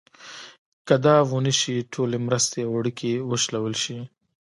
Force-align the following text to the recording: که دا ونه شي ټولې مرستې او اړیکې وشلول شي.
که 0.87 0.95
دا 1.05 1.15
ونه 1.31 1.53
شي 1.59 1.75
ټولې 1.93 2.17
مرستې 2.27 2.59
او 2.67 2.71
اړیکې 2.79 3.11
وشلول 3.29 3.73
شي. 3.83 3.97